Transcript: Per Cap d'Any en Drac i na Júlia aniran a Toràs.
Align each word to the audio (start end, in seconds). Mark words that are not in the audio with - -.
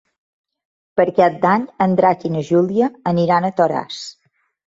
Per 0.99 1.05
Cap 1.19 1.35
d'Any 1.43 1.67
en 1.85 1.93
Drac 2.01 2.25
i 2.29 2.33
na 2.37 2.43
Júlia 2.49 2.89
aniran 3.13 3.45
a 3.51 3.55
Toràs. 3.61 4.01